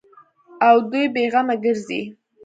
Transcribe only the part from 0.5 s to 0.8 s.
او